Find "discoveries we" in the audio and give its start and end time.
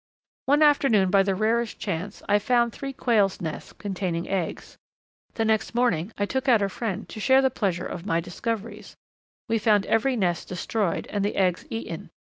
8.19-9.59